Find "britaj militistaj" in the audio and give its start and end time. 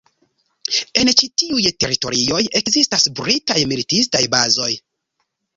3.21-4.27